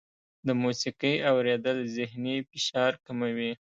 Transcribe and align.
د 0.47 0.49
موسیقۍ 0.63 1.15
اورېدل 1.29 1.77
ذهني 1.95 2.35
فشار 2.49 2.91
کموي. 3.05 3.51